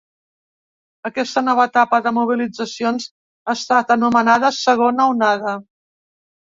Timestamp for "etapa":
1.71-1.99